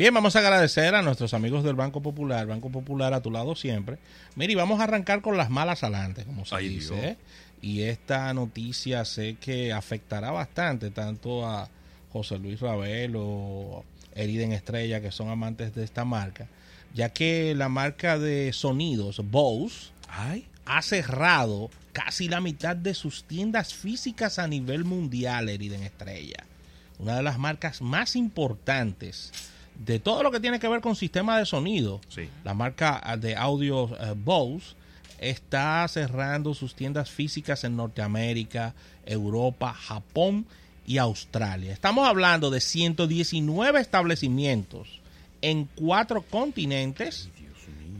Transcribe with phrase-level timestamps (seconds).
[0.00, 3.54] Bien, vamos a agradecer a nuestros amigos del Banco Popular, Banco Popular a tu lado
[3.54, 3.98] siempre.
[4.34, 6.94] Mire, y vamos a arrancar con las malas adelante, como se Ay, dice.
[6.94, 7.04] Dios.
[7.04, 7.16] ¿eh?
[7.60, 11.68] Y esta noticia sé que afectará bastante tanto a
[12.14, 13.84] José Luis Ravelo,
[14.14, 16.48] Eriden Estrella, que son amantes de esta marca,
[16.94, 20.46] ya que la marca de sonidos Bose Ay.
[20.64, 26.46] ha cerrado casi la mitad de sus tiendas físicas a nivel mundial, Eriden Estrella.
[26.98, 29.30] Una de las marcas más importantes
[29.84, 32.00] de todo lo que tiene que ver con sistema de sonido.
[32.08, 32.28] Sí.
[32.44, 34.74] La marca ah, de audio eh, Bose
[35.18, 38.74] está cerrando sus tiendas físicas en Norteamérica,
[39.06, 40.46] Europa, Japón
[40.86, 41.72] y Australia.
[41.72, 45.00] Estamos hablando de 119 establecimientos
[45.40, 47.30] en cuatro continentes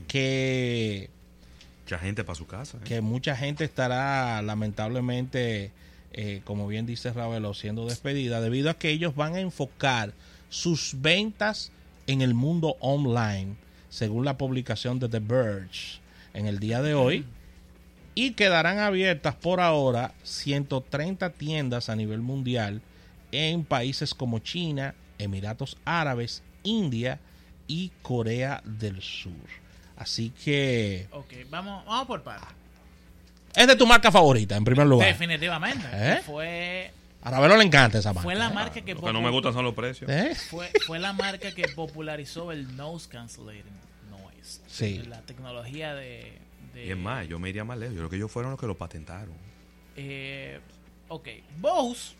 [0.07, 1.09] que
[1.83, 2.77] Mucha gente para su casa.
[2.77, 2.81] ¿eh?
[2.83, 5.71] que mucha gente estará lamentablemente,
[6.13, 10.13] eh, como bien dice Ravelo, siendo despedida debido a que ellos van a enfocar
[10.51, 11.71] sus ventas
[12.05, 13.55] en el mundo online,
[13.89, 15.99] según la publicación de The Verge
[16.35, 17.25] en el día de hoy,
[18.13, 22.81] y quedarán abiertas por ahora 130 tiendas a nivel mundial
[23.31, 27.19] en países como China, Emiratos Árabes, India
[27.67, 29.31] y Corea del Sur.
[29.95, 32.49] Así que Ok, vamos, vamos por partes.
[33.55, 35.07] es de tu marca favorita, en primer lugar.
[35.07, 35.85] Definitivamente.
[35.93, 36.21] ¿Eh?
[36.25, 36.91] Fue,
[37.23, 38.23] A Ravelo le encanta esa marca.
[38.23, 40.09] fue la marca que Lo que no me gustan son los precios.
[40.09, 40.33] ¿Eh?
[40.49, 43.63] fue, fue la marca que popularizó el nose cancellating
[44.09, 44.61] noise.
[44.67, 44.99] Sí.
[45.07, 46.39] La tecnología de,
[46.73, 47.93] de- Y es más, yo me iría más lejos.
[47.95, 49.33] Yo creo que ellos fueron los que lo patentaron.
[49.95, 50.59] Eh,
[51.09, 51.27] ok,
[51.59, 52.13] Bose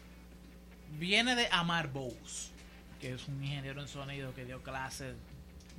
[0.99, 2.51] viene de Amar Bose,
[2.99, 5.15] que es un ingeniero en sonido que dio clases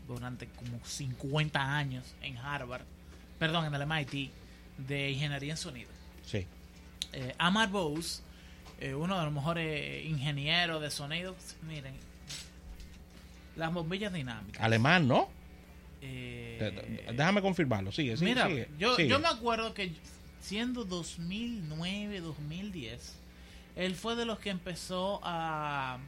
[0.08, 2.82] durante como 50 años en Harvard,
[3.38, 4.30] perdón, en el MIT,
[4.78, 5.90] de ingeniería en sonido.
[6.26, 6.46] Sí.
[7.12, 8.22] Eh, Amar Bose,
[8.82, 11.94] eh, uno de los mejores ingenieros de sonido, miren,
[13.56, 14.62] las bombillas dinámicas.
[14.62, 15.28] Alemán, ¿no?
[16.00, 17.92] eh, Déjame confirmarlo.
[17.92, 18.30] Sigue, sigue.
[18.30, 19.08] Mira, sigue, yo, sigue.
[19.08, 19.92] yo me acuerdo que
[20.40, 23.14] siendo 2009, 2010,
[23.76, 25.98] él fue de los que empezó a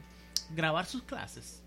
[0.51, 1.61] grabar sus clases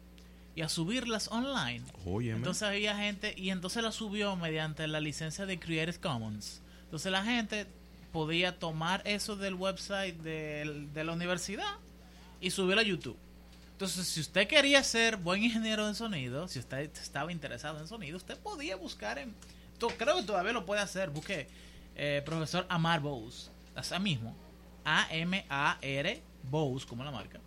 [0.54, 1.84] y a subirlas online.
[2.04, 2.36] Óyeme.
[2.36, 6.60] Entonces había gente, y entonces la subió mediante la licencia de Creative Commons.
[6.84, 7.66] Entonces la gente
[8.12, 11.74] podía tomar eso del website del- de la universidad
[12.41, 13.16] y subirlo a YouTube.
[13.72, 18.16] Entonces, si usted quería ser buen ingeniero de sonido, si usted estaba interesado en sonido,
[18.16, 19.34] usted podía buscar en...
[19.96, 21.10] Creo que todavía lo puede hacer.
[21.10, 21.46] Busque
[21.94, 23.50] eh, profesor Amar Bose.
[23.76, 24.34] Así mismo.
[24.84, 27.38] A-M-A-R Bose, como la marca.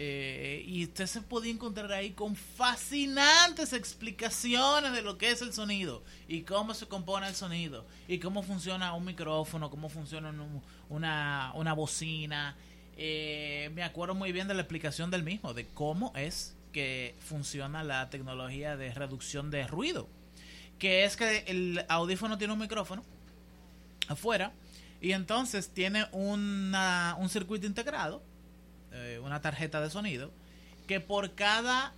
[0.00, 5.52] Eh, y usted se podía encontrar ahí con fascinantes explicaciones de lo que es el
[5.52, 10.62] sonido y cómo se compone el sonido y cómo funciona un micrófono, cómo funciona un-
[10.88, 12.56] una, una bocina.
[12.96, 17.82] Eh, me acuerdo muy bien de la explicación del mismo, de cómo es que funciona
[17.82, 20.08] la tecnología de reducción de ruido.
[20.78, 23.02] Que es que el audífono tiene un micrófono
[24.06, 24.52] afuera
[25.00, 28.22] y entonces tiene una, un circuito integrado
[28.92, 30.30] eh, una tarjeta de sonido
[30.86, 31.92] que por cada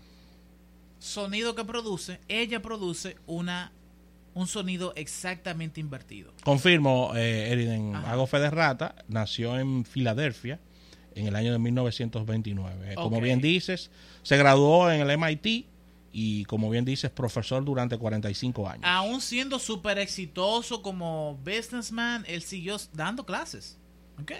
[0.99, 3.73] sonido que produce, ella produce una
[4.33, 6.33] un sonido exactamente invertido.
[6.45, 10.61] Confirmo, eh, Eriden, hago fe de rata, nació en Filadelfia
[11.15, 12.93] en el año de 1929.
[12.93, 13.91] Eh, Como bien dices,
[14.23, 15.67] se graduó en el MIT
[16.13, 18.85] y como bien dices, profesor durante 45 años.
[18.85, 23.79] Aún siendo súper exitoso como businessman, él siguió dando clases.
[24.21, 24.33] Ok.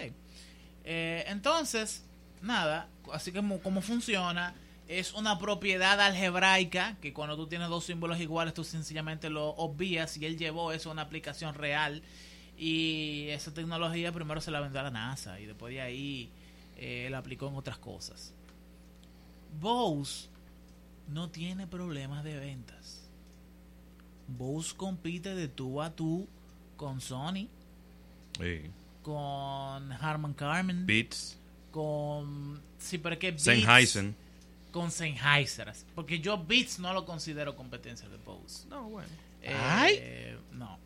[0.83, 2.03] Eh, entonces,
[2.41, 4.53] nada, así como cómo funciona,
[4.87, 10.17] es una propiedad algebraica que cuando tú tienes dos símbolos iguales, tú sencillamente lo obvias
[10.17, 12.03] y él llevó eso a una aplicación real.
[12.57, 16.29] Y esa tecnología primero se la vendió a la NASA y después de ahí
[16.77, 18.33] eh, la aplicó en otras cosas.
[19.59, 20.29] Bose
[21.07, 23.09] no tiene problemas de ventas.
[24.27, 26.27] Bose compite de tú a tú
[26.77, 27.47] con Sony,
[28.39, 28.61] Sí.
[29.01, 31.37] con Harman Kardon, Beats.
[31.71, 34.13] Con sí, pero es que Beats- Sennheiser.
[34.71, 38.67] con Sennheiser, porque yo Beats no lo considero competencia de Bose.
[38.69, 39.09] No, bueno.
[39.41, 40.37] Eh, Ay.
[40.53, 40.77] no,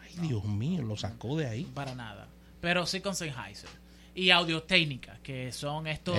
[0.00, 1.64] Ay, Dios mío, lo sacó de ahí.
[1.74, 2.26] para nada.
[2.60, 3.70] Pero sí con Sennheiser
[4.14, 6.16] y Audio Técnica, que son estos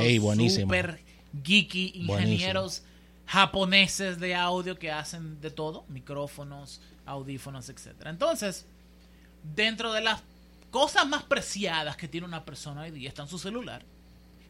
[0.55, 1.01] super
[1.43, 2.83] geeky ingenieros
[3.25, 8.09] japoneses de audio que hacen de todo, micrófonos, audífonos, etcétera.
[8.09, 8.65] Entonces,
[9.55, 10.21] dentro de las
[10.71, 13.83] cosas más preciadas que tiene una persona hoy día está en su celular.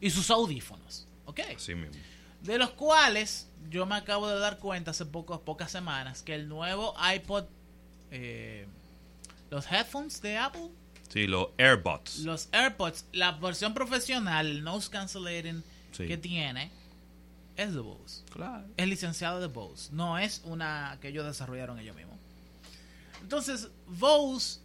[0.02, 1.06] Y sus audífonos.
[1.24, 1.40] ¿Ok?
[1.56, 1.96] Así mismo.
[2.42, 6.48] De los cuales yo me acabo de dar cuenta hace pocos, pocas semanas que el
[6.48, 7.44] nuevo iPod,
[8.10, 8.66] eh,
[9.50, 10.68] los headphones de Apple,
[11.08, 12.18] Sí, los AirBots.
[12.20, 15.62] los AirPods, la versión profesional, el noise cancellating
[15.92, 16.06] Sí.
[16.08, 16.70] que tiene,
[17.56, 18.22] es de Bose.
[18.32, 18.64] Claro.
[18.76, 19.90] Es licenciado de Bose.
[19.92, 22.16] No es una que ellos desarrollaron ellos mismos.
[23.20, 24.58] Entonces, Bose,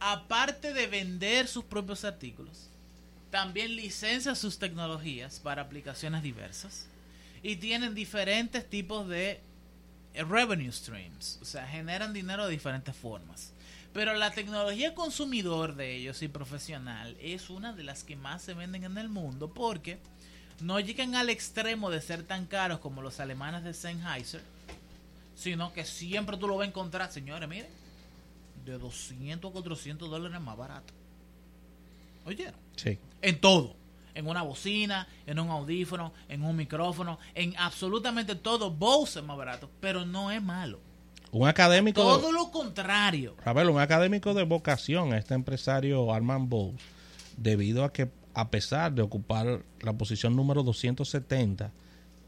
[0.00, 2.68] aparte de vender sus propios artículos,
[3.36, 6.86] también licencia sus tecnologías para aplicaciones diversas
[7.42, 9.42] y tienen diferentes tipos de
[10.14, 11.38] revenue streams.
[11.42, 13.52] O sea, generan dinero de diferentes formas.
[13.92, 18.54] Pero la tecnología consumidor de ellos y profesional es una de las que más se
[18.54, 19.98] venden en el mundo porque
[20.62, 24.40] no llegan al extremo de ser tan caros como los alemanes de Sennheiser,
[25.34, 27.68] sino que siempre tú lo vas a encontrar, señores, miren,
[28.64, 30.94] de 200 a 400 dólares más barato.
[32.24, 32.65] ¿Oyeron?
[32.76, 32.98] Sí.
[33.22, 33.74] En todo.
[34.14, 38.70] En una bocina, en un audífono, en un micrófono, en absolutamente todo.
[38.70, 40.80] Bose es más barato, pero no es malo.
[41.32, 42.00] Un académico.
[42.00, 43.36] Todo lo contrario.
[43.44, 46.80] Ravelo, un académico de vocación, este empresario Armand Bowles,
[47.36, 51.72] debido a que, a pesar de ocupar la posición número 270,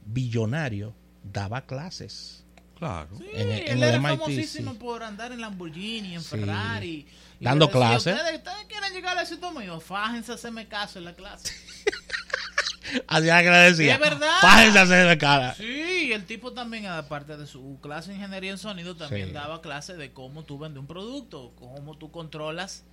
[0.04, 2.44] billonario, daba clases.
[2.78, 3.08] Claro.
[3.18, 4.78] Sí, En el- en él el era MIT, famosísimo sí.
[4.78, 6.28] por andar en Lamborghini, en Sí.
[6.30, 7.06] Ferrari.
[7.40, 8.14] y Dando yo clases.
[8.16, 9.80] ¿Ustedes, ustedes quieren llegar al éxito mío?
[9.80, 11.52] Fájense a hacerme caso en la clase.
[13.06, 13.94] Así era que le decía.
[13.94, 14.38] Es verdad.
[14.40, 15.54] Fájense a hacer de cara.
[15.54, 19.32] Sí, el tipo también, aparte de su clase de ingeniería en sonido, también Sí.
[19.34, 22.84] daba clase de cómo tú vendes un producto, cómo tú controlas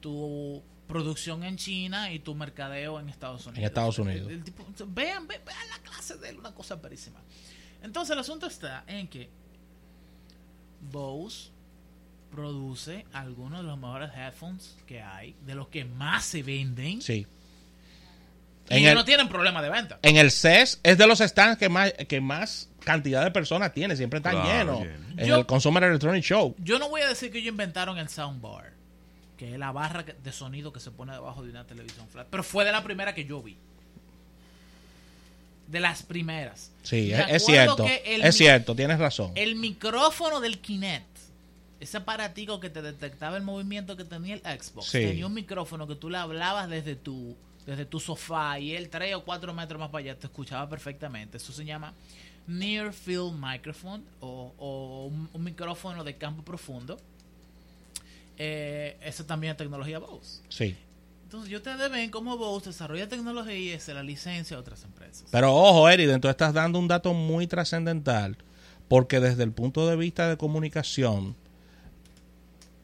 [0.00, 3.64] tu producción en China y tu mercadeo en Estados Unidos.
[3.66, 4.28] Estados Unidos.
[4.28, 7.20] El- el tipo- vean, ve- vean la clase de él, una cosa perísima.
[7.82, 9.28] Entonces el asunto está en que
[10.90, 11.50] Bose
[12.30, 17.26] produce algunos de los mejores headphones que hay, de los que más se venden, Sí.
[18.70, 19.98] y En el, no tienen problema de venta.
[20.02, 23.96] en el CES es de los stands que más, que más cantidad de personas tiene.
[23.96, 24.80] Siempre están Claro, llenos.
[24.80, 25.20] lleno.
[25.22, 26.54] En Yo- el Consumer Electronic Show.
[26.58, 28.72] Yo no voy a decir que ellos inventaron el soundbar,
[29.36, 32.42] que es la barra de sonido que se pone debajo de una televisión flat, pero
[32.42, 33.58] fue de la primera que yo vi.
[35.68, 36.70] De las primeras.
[36.82, 37.86] Sí, es, cierto.
[38.04, 39.32] Es cierto, tienes razón.
[39.34, 41.06] El micrófono del Kinect,
[41.80, 44.98] ese aparatico que te detectaba el movimiento que tenía el Xbox, Sí.
[44.98, 49.14] tenía un micrófono que tú le hablabas desde tu, desde tu sofá y él tres
[49.14, 51.38] o cuatro metros más para allá te escuchaba perfectamente.
[51.38, 51.94] Eso se llama
[52.46, 56.98] Near Field Microphone o, o un, un micrófono de campo profundo.
[58.38, 60.40] Eh, eso también es tecnología Bose.
[60.48, 60.76] Sí.
[61.32, 65.24] Entonces, yo ustedes ven cómo Bose desarrolla tecnología y se la licencia a otras empresas.
[65.30, 68.36] Pero ojo, Eriden, tú estás dando un dato muy trascendental,
[68.86, 71.34] porque desde el punto de vista de comunicación,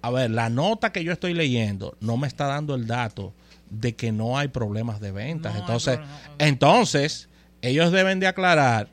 [0.01, 3.35] a ver, la nota que yo estoy leyendo no me está dando el dato
[3.69, 5.53] de que no hay problemas de ventas.
[5.53, 6.35] No entonces, problema, no.
[6.47, 7.29] entonces,
[7.61, 8.89] ellos deben de aclarar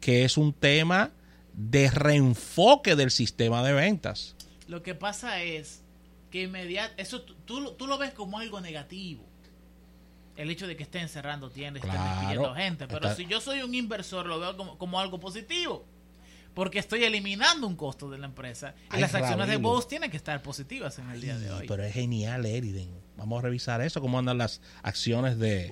[0.00, 1.10] que es un tema
[1.52, 4.36] de reenfoque del sistema de ventas.
[4.68, 5.79] Lo que pasa es
[6.30, 9.24] que inmediat eso tú, tú, lo- tú lo ves como algo negativo.
[10.36, 12.14] El hecho de que estén cerrando tiendas, estén Claro.
[12.18, 12.86] despidiendo gente.
[12.86, 15.84] Pero Está- si yo soy un inversor, lo veo como, como algo positivo.
[16.54, 18.74] Porque estoy eliminando un costo de la empresa.
[18.90, 19.56] Y Ay, las acciones de.
[19.58, 21.66] Bose tienen que estar positivas en el día de hoy.
[21.68, 22.90] Pero es genial, Eriden.
[23.16, 25.70] Vamos a revisar eso, cómo andan las acciones de,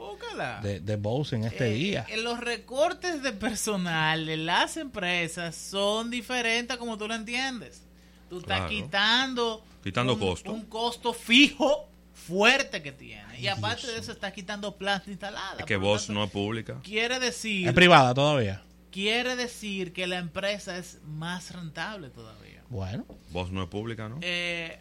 [0.63, 2.07] de, de Bose en este Eh, día.
[2.11, 7.85] eh, los recortes de personal de las empresas son diferentes como tú lo entiendes.
[8.29, 8.69] Tú estás Claro.
[8.71, 10.53] quitando, Quitando un, costo.
[10.53, 13.41] un costo fijo fuerte que tiene.
[13.41, 15.57] Y aparte Dios de eso, estás quitando planta instalada.
[15.61, 16.81] Es que vos tanto, no es pública.
[16.83, 18.63] Quiere decir, Es privada todavía.
[18.91, 22.63] quiere decir que la empresa es más rentable todavía.
[22.69, 24.19] Bueno, Vos no es pública, ¿no?
[24.21, 24.81] Eh,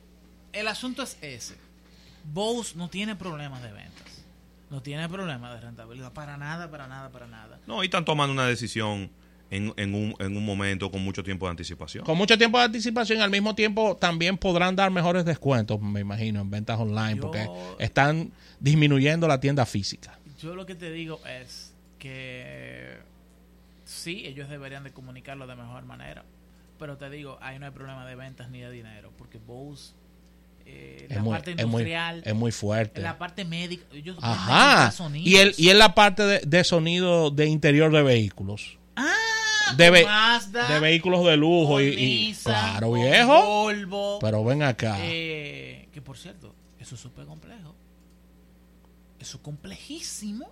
[0.51, 1.55] el asunto es ese.
[2.25, 4.23] Bose no tiene problemas de ventas.
[4.69, 6.11] No tiene problemas de rentabilidad.
[6.11, 7.59] Para nada, para nada, para nada.
[7.67, 9.09] No, y están tomando una decisión
[9.49, 12.03] en, en, un, en un momento con mucho tiempo de anticipación.
[12.03, 16.41] con mucho tiempo de anticipación, al mismo tiempo también podrán dar mejores descuentos, me imagino,
[16.41, 17.47] en ventas online, Yo- porque
[17.79, 20.17] están disminuyendo la tienda física.
[20.41, 22.97] Yo lo que te digo es que
[23.85, 26.23] sí, ellos deberían de comunicarlo de mejor manera.
[26.79, 29.93] Pero te digo, ahí no hay problema de ventas ni de dinero, porque Bose,
[30.65, 32.99] eh, Es la muy, parte es, muy, industrial, es muy fuerte.
[32.99, 34.93] en la parte médica, ellos Ajá.
[35.15, 38.77] Y, el, y en la parte de, de sonido de interior de vehículos.
[38.95, 39.05] ah,
[39.75, 43.45] de ve- Mazda, De vehículos de lujo con y, y- Nissan, claro, con viejo.
[43.45, 44.97] Volvo, Pero ven acá.
[45.01, 47.75] Eh, que por cierto, eso es súper complejo.
[49.19, 50.47] Eso es complejísimo.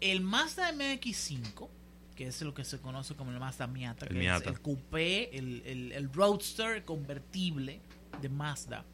[0.00, 1.68] El Mazda MX5,
[2.16, 4.50] que es lo que se conoce como el Mazda Miata, El que Miata.
[4.50, 7.80] es el coupé, el, el- el roadster convertible
[8.20, 8.84] de Mazda,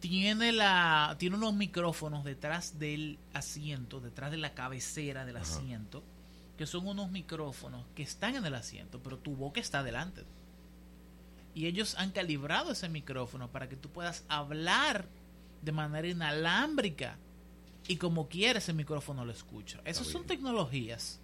[0.00, 6.02] tiene la tiene unos micrófonos detrás del asiento, detrás de la cabecera del asiento,
[6.56, 10.22] que son unos micrófonos que están en el asiento, pero tu boca está adelante.
[11.54, 15.06] Y ellos han calibrado ese micrófono para que tú puedas hablar
[15.62, 17.16] de manera inalámbrica
[17.86, 19.80] y como quieres el micrófono lo escucha.
[19.84, 21.20] Esas son tecnologías.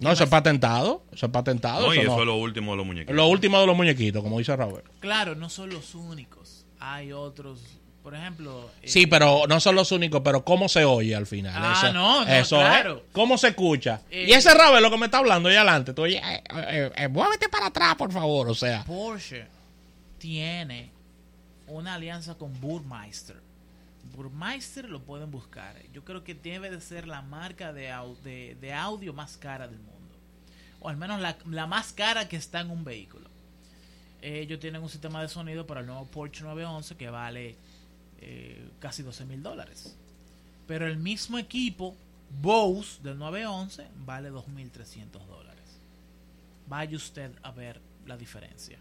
[0.00, 1.04] No, eso es patentado.
[1.12, 1.86] Eso es patentado.
[1.86, 3.14] No, y eso eso no- es lo último de los muñequitos.
[3.14, 4.86] Lo último de los muñequitos, como dice Robert.
[5.00, 6.66] Claro, no son los únicos.
[6.80, 7.60] Hay otros,
[8.04, 8.70] por ejemplo...
[8.82, 11.54] eh, Sí, pero no son los únicos, pero cómo se oye al final.
[11.56, 12.66] Ah, eso, no, no, eso es.
[12.66, 13.02] claro.
[13.12, 14.02] ¿Cómo se escucha?
[14.10, 15.92] Eh, y ese Robert lo que me está hablando ahí adelante.
[15.94, 18.48] Tú oye, eh, muévete para atrás, por favor.
[18.48, 19.46] O sea, Porsche
[20.18, 20.90] tiene
[21.66, 23.36] una alianza con Burmeister.
[24.14, 25.74] Burmeister lo pueden buscar.
[25.92, 29.66] Yo creo que debe de ser la marca de, au- de, de audio más cara
[29.66, 29.90] del mundo.
[30.80, 33.28] O al menos la, la más cara que está en un vehículo.
[34.22, 37.56] Ellos tienen un sistema de sonido para el nuevo Porsche 911 que vale
[38.20, 39.96] eh, casi 12 mil dólares.
[40.66, 41.96] Pero el mismo equipo,
[42.40, 45.62] Bose del 911, vale 2.300 dólares.
[46.66, 48.78] Vaya usted a ver la diferencia.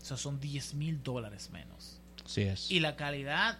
[0.00, 2.00] O sea, son 10 mil dólares menos.
[2.24, 2.70] sí es.
[2.70, 3.58] Y la calidad,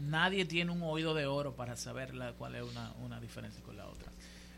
[0.00, 3.76] nadie tiene un oído de oro para saber la, cuál es una, una diferencia con
[3.76, 4.10] la otra.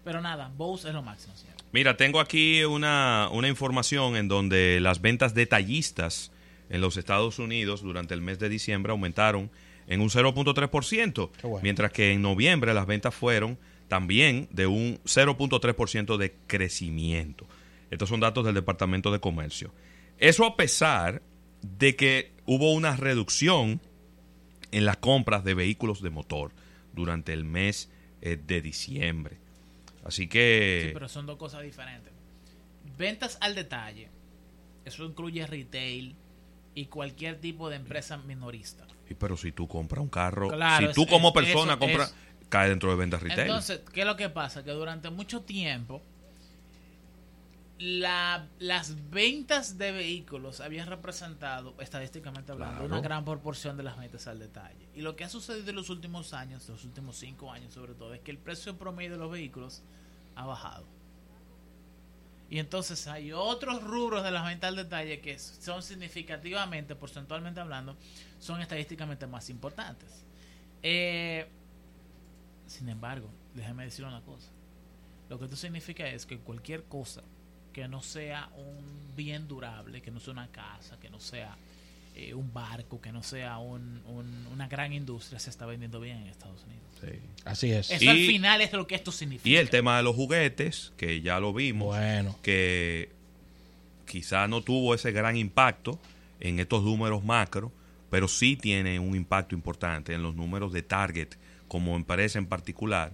[0.04, 1.56] Pero nada, Bose es lo máximo, señor.
[1.72, 6.32] Mira, tengo aquí una, una información en donde las ventas detallistas
[6.70, 9.50] en los Estados Unidos durante el mes de diciembre aumentaron
[9.86, 11.62] en un 0.3%, Qué bueno.
[11.62, 13.58] mientras que en noviembre las ventas fueron
[13.88, 17.46] también de un 0.3% de crecimiento.
[17.90, 19.74] Estos son datos del Departamento de Comercio.
[20.18, 21.22] Eso a pesar
[21.60, 23.80] de que hubo una reducción
[24.70, 26.52] en las compras de vehículos de motor
[26.92, 27.90] durante el mes
[28.22, 29.38] eh, de diciembre.
[30.04, 30.84] Así que...
[30.86, 32.12] Sí, pero son dos cosas diferentes.
[32.96, 34.08] Ventas al detalle,
[34.84, 36.14] eso incluye retail
[36.74, 38.86] y cualquier tipo de empresa minorista.
[39.08, 42.14] Y pero si tú compras un carro, Claro, si tú es- como persona eso compras,
[42.48, 43.40] cae dentro de ventas retail.
[43.48, 44.62] Entonces, ¿qué es lo que pasa?
[44.64, 46.00] Que durante mucho tiempo
[47.78, 52.92] la- las ventas de vehículos habían representado, estadísticamente hablando, Claro.
[52.92, 54.86] una gran proporción de las ventas al detalle.
[54.94, 58.12] Y lo que ha sucedido en los últimos años, los últimos cinco años sobre todo,
[58.12, 59.82] es que el precio promedio de los vehículos
[60.36, 60.84] ha bajado.
[62.50, 67.96] Y entonces hay otros rubros de las ventas al detalle que son significativamente, porcentualmente hablando,
[68.40, 70.24] son estadísticamente más importantes.
[70.82, 71.46] Eh,
[72.66, 74.50] sin embargo, déjeme decir una cosa.
[75.28, 77.22] Lo que esto significa es que cualquier cosa
[77.72, 81.56] que no sea un bien durable, que no sea una casa, que no sea
[82.28, 86.18] eh, un barco, que no sea un- un- una gran industria, se está vendiendo bien
[86.18, 86.82] en Estados Unidos.
[87.00, 87.18] Sí.
[87.44, 87.90] Así es.
[87.90, 89.48] Eso Y- al final es lo que esto significa.
[89.48, 92.36] Y el tema de los juguetes, que ya lo vimos, Bueno.
[92.42, 93.10] que
[94.06, 95.98] quizá no tuvo ese gran impacto
[96.40, 97.72] en estos números macro,
[98.10, 101.28] pero sí tiene un impacto importante en los números de Target
[101.68, 103.12] como empresa en particular,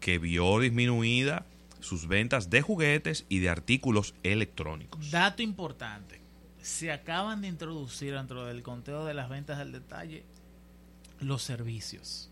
[0.00, 1.44] que vio disminuida
[1.80, 5.10] sus ventas de juguetes y de artículos electrónicos.
[5.10, 6.20] Dato importante.
[6.68, 10.22] Se acaban de introducir dentro del conteo de las ventas al detalle
[11.18, 12.28] los servicios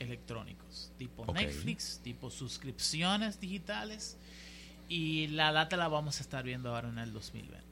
[0.00, 1.24] electrónicos, tipo.
[1.32, 4.16] Netflix, tipo suscripciones digitales
[4.88, 7.64] y la data la vamos a estar viendo ahora en el 2020.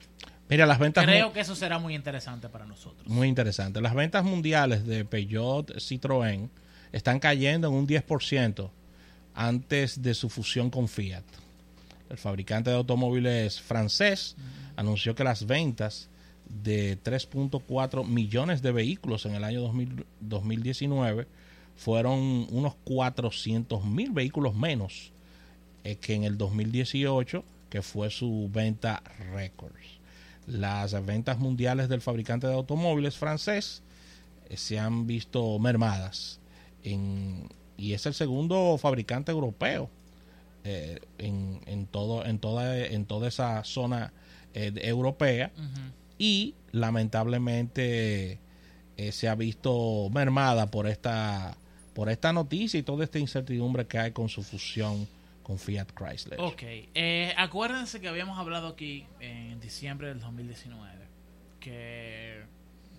[0.48, 1.04] Mira, las ventas.
[1.04, 3.08] Creo que eso será muy interesante para nosotros.
[3.08, 3.80] Muy interesante.
[3.80, 6.48] Las ventas mundiales de Peugeot Citroën
[6.92, 8.70] están cayendo en un 10%
[9.34, 11.24] antes de su fusión con Fiat.
[12.10, 14.36] El fabricante de automóviles francés
[14.76, 16.08] anunció que las ventas
[16.62, 21.26] de 3.4 millones de vehículos en el año 2000 2019
[21.76, 25.12] fueron unos 400 mil vehículos menos
[25.82, 29.72] eh, que en el 2018, que fue su venta récord.
[30.46, 33.82] Las ventas mundiales del fabricante de automóviles francés
[34.48, 36.38] eh, se han visto mermadas
[36.84, 39.90] en- y es el segundo fabricante europeo
[40.64, 44.12] eh, en, en todo en toda en toda esa zona
[44.54, 45.50] eh, europea
[46.16, 48.38] y lamentablemente
[48.96, 51.56] eh, se ha visto mermada por esta
[51.92, 55.08] por esta noticia y toda esta incertidumbre que hay con su fusión
[55.42, 56.40] con Fiat Chrysler.
[56.40, 61.04] Ok, eh, acuérdense que habíamos hablado aquí en diciembre del 2019
[61.58, 62.42] que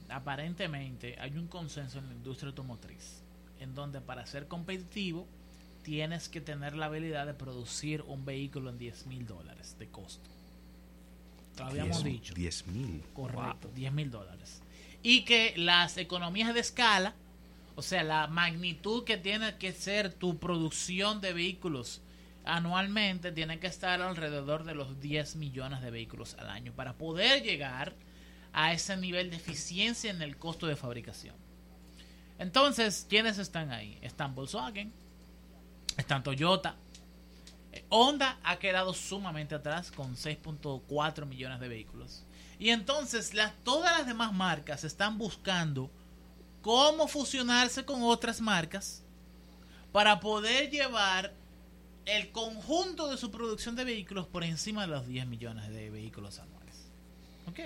[0.09, 3.23] aparentemente hay un consenso en la industria automotriz
[3.59, 5.25] en donde para ser competitivo
[5.85, 10.27] tienes que tener la habilidad de producir un vehículo en 10 mil dólares de costo.
[11.59, 12.33] Lo habíamos Diez- dicho.
[12.33, 13.03] 10 mil.
[13.13, 14.61] Correcto, 10 mil dólares.
[15.03, 17.13] Y que las economías de escala,
[17.75, 22.01] o sea, la magnitud que tiene que ser tu producción de vehículos
[22.45, 27.43] anualmente, tiene que estar alrededor de los 10 millones de vehículos al año para poder
[27.43, 27.93] llegar
[28.53, 31.35] a ese nivel de eficiencia en el costo de fabricación.
[32.39, 33.97] Entonces, ¿quiénes están ahí?
[34.01, 34.91] Están Volkswagen,
[35.97, 36.75] están Toyota.
[37.71, 42.23] Eh, Honda ha quedado sumamente atrás con 6.4 millones de vehículos.
[42.59, 43.31] Y entonces
[43.63, 45.89] todas las demás marcas están buscando
[46.61, 49.03] cómo fusionarse con otras marcas
[49.91, 51.33] para poder llevar
[52.05, 56.39] el conjunto de su producción de vehículos por encima de los 10 millones de vehículos
[56.39, 56.87] anuales.
[57.47, 57.59] Ok.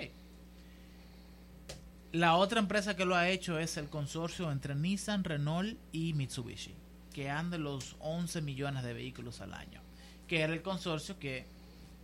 [2.12, 6.74] La otra empresa que lo ha hecho es el consorcio entre Nissan, Renault y Mitsubishi,
[7.20, 9.82] que anda los 11 millones de vehículos al año,
[10.26, 11.44] que era el consorcio que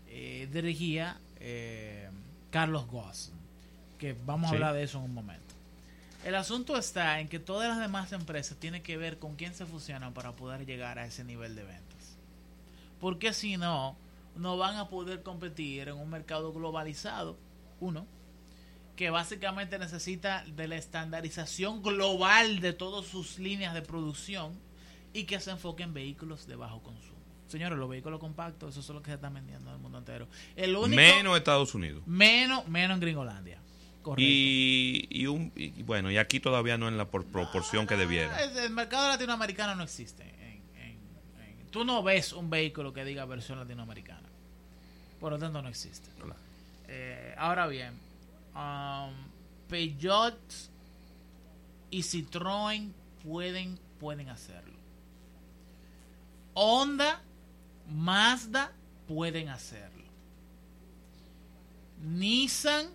[0.08, 2.10] eh, dirigía eh,
[2.50, 3.32] Carlos Goss,
[3.98, 5.54] que vamos a hablar de eso en un momento.
[6.22, 9.64] El asunto está en que todas las demás empresas tienen que ver con quién se
[9.64, 12.18] fusionan para poder llegar a ese nivel de ventas.
[13.00, 13.96] Porque si no,
[14.36, 17.38] no van a poder competir en un mercado globalizado,
[17.80, 18.04] uno,
[18.96, 24.65] que básicamente necesita de la estandarización global de todas sus líneas de producción
[25.16, 27.16] y que se enfoque en vehículos de bajo consumo.
[27.48, 30.28] Señores, los vehículos compactos, eso es lo que se está vendiendo en el mundo entero.
[30.54, 32.02] El único, menos Estados Unidos.
[32.06, 33.58] Menos, menos en Gringolandia.
[34.02, 34.22] Correcto.
[34.22, 37.96] Y, y, un, y, bueno, y aquí todavía no en la por, proporción no, que
[37.96, 38.38] debiera.
[38.44, 40.22] El mercado latinoamericano no existe.
[40.22, 40.98] En, en,
[41.40, 44.28] en, tú no ves un vehículo que diga versión latinoamericana.
[45.18, 46.10] Por lo tanto, no existe.
[46.18, 46.36] Claro.
[46.88, 47.94] Eh, ahora bien,
[48.54, 49.14] um,
[49.68, 50.38] Peugeot
[51.90, 52.92] y Citroën
[53.24, 54.75] pueden, pueden hacerlo.
[56.58, 57.20] Honda,
[57.86, 58.72] Mazda
[59.06, 60.06] pueden hacerlo.
[62.02, 62.86] Nissan,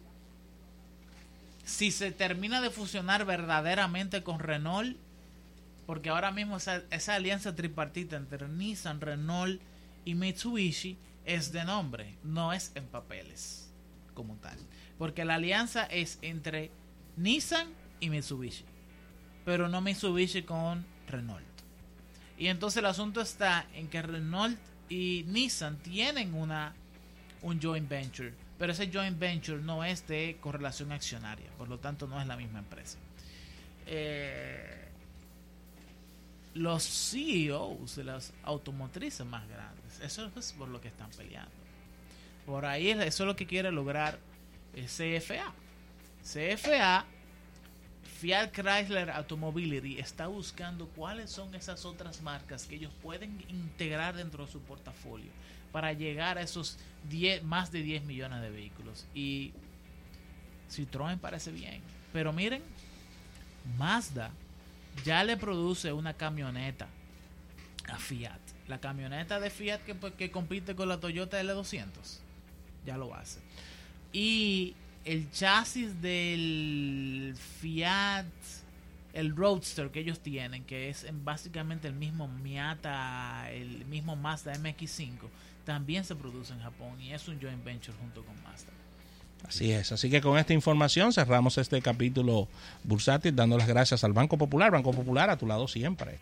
[1.64, 4.98] si se termina de fusionar verdaderamente con Renault,
[5.86, 9.62] porque ahora mismo esa, esa alianza tripartita entre Nissan, Renault
[10.06, 13.72] y Mitsubishi es de nombre, no es en papeles
[14.16, 14.58] como tal.
[14.98, 16.72] Porque la alianza es entre
[17.16, 17.68] Nissan
[18.00, 18.66] y Mitsubishi.
[19.46, 21.51] Pero no Mitsubishi con Renault.
[22.42, 24.58] Y entonces el asunto está en que Renault
[24.90, 26.74] y Nissan tienen una
[27.44, 28.34] un joint venture.
[28.58, 31.52] Pero ese joint venture no es de correlación accionaria.
[31.56, 32.98] Por lo tanto no es la misma empresa.
[33.86, 34.88] Eh,
[36.56, 40.00] los CEOs de las automotrices más grandes.
[40.00, 41.52] Eso es por lo que están peleando.
[42.48, 44.18] Por ahí eso es lo que quiere lograr
[44.74, 45.54] CFA.
[46.24, 47.06] CFA,
[48.22, 54.46] Fiat Chrysler Automobility, está buscando cuáles son esas otras marcas que ellos pueden integrar dentro
[54.46, 55.32] de su portafolio
[55.72, 56.78] para llegar a esos
[57.10, 59.08] 10, más de 10 millones de vehículos.
[59.16, 59.54] Y
[60.70, 61.82] Citroën parece bien.
[62.14, 62.62] Pero miren,
[63.80, 64.30] Mazda
[65.04, 66.88] ya le produce una camioneta
[67.88, 68.40] a Fiat.
[68.68, 71.88] La camioneta de Fiat que, que compite con la Toyota L200.
[72.86, 73.40] Ya lo hace.
[74.14, 74.76] Y
[75.06, 78.26] el chasis del Fiat,
[79.14, 85.18] el Roadster que ellos tienen, que es básicamente el mismo Miata, el mismo Mazda MX5,
[85.66, 88.72] también se produce en Japón y es un joint venture junto con Mazda.
[89.48, 92.48] Así es, así que con esta información cerramos este capítulo
[92.84, 94.72] bursátil dando las gracias al Banco Popular.
[94.72, 96.20] Banco Popular a tu lado siempre.